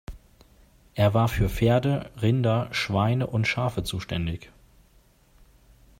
Er 0.95 1.13
war 1.13 1.27
für 1.27 1.47
Pferde, 1.47 2.09
Rinder, 2.19 2.69
Schweine 2.73 3.27
und 3.27 3.47
Schafe 3.47 3.83
zuständig. 3.83 4.51